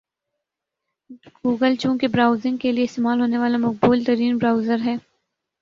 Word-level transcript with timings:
Google 1.45 1.75
چونکہ 1.75 2.07
browsing 2.07 2.57
کے 2.57 2.71
لئے 2.71 2.83
استعمال 2.83 3.21
ہونے 3.21 3.37
والا 3.37 3.57
مقبول 3.57 4.03
ترین 4.03 4.37
برؤزر 4.37 4.79
ہے 4.85 4.95